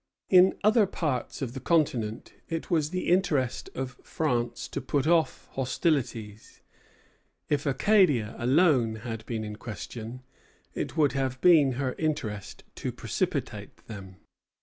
In 0.31 0.57
other 0.63 0.87
parts 0.87 1.43
of 1.43 1.53
the 1.53 1.59
continent 1.59 2.33
it 2.49 2.71
was 2.71 2.89
the 2.89 3.07
interest 3.09 3.69
of 3.75 3.99
France 4.01 4.67
to 4.69 4.81
put 4.81 5.05
off 5.05 5.47
hostilities; 5.51 6.61
if 7.49 7.67
Acadia 7.67 8.35
alone 8.39 8.95
had 9.05 9.23
been 9.27 9.43
in 9.43 9.57
question, 9.57 10.23
it 10.73 10.97
would 10.97 11.11
have 11.11 11.39
been 11.39 11.73
her 11.73 11.93
interest 11.99 12.63
to 12.77 12.91
precipitate 12.91 13.77
them. 13.85 14.15